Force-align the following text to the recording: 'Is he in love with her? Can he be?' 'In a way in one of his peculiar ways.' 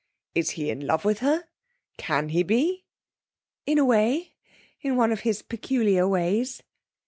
'Is 0.33 0.49
he 0.57 0.71
in 0.71 0.87
love 0.87 1.05
with 1.05 1.19
her? 1.19 1.43
Can 1.97 2.29
he 2.29 2.41
be?' 2.41 2.85
'In 3.67 3.77
a 3.77 3.85
way 3.85 4.33
in 4.81 4.95
one 4.95 5.11
of 5.11 5.19
his 5.19 5.43
peculiar 5.43 6.07
ways.' 6.07 6.63